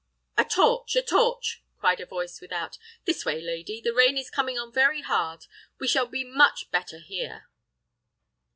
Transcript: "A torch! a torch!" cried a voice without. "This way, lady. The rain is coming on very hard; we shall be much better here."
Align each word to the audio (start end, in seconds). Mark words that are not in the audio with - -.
"A 0.35 0.43
torch! 0.43 0.95
a 0.95 1.03
torch!" 1.03 1.61
cried 1.77 1.99
a 1.99 2.07
voice 2.07 2.41
without. 2.41 2.79
"This 3.05 3.23
way, 3.23 3.39
lady. 3.39 3.79
The 3.81 3.93
rain 3.93 4.17
is 4.17 4.31
coming 4.31 4.57
on 4.57 4.73
very 4.73 5.01
hard; 5.03 5.45
we 5.77 5.87
shall 5.87 6.07
be 6.07 6.23
much 6.23 6.71
better 6.71 6.97
here." 6.97 7.45